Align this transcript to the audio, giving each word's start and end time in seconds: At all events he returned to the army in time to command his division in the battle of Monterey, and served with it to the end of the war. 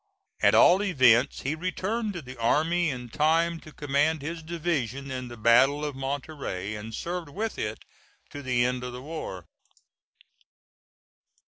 At 0.41 0.55
all 0.55 0.81
events 0.81 1.41
he 1.41 1.53
returned 1.53 2.13
to 2.13 2.23
the 2.23 2.35
army 2.37 2.89
in 2.89 3.09
time 3.09 3.59
to 3.59 3.71
command 3.71 4.23
his 4.23 4.41
division 4.41 5.11
in 5.11 5.27
the 5.27 5.37
battle 5.37 5.85
of 5.85 5.95
Monterey, 5.95 6.73
and 6.73 6.91
served 6.91 7.29
with 7.29 7.59
it 7.59 7.85
to 8.31 8.41
the 8.41 8.65
end 8.65 8.83
of 8.83 8.93
the 8.93 9.01
war. 9.03 9.45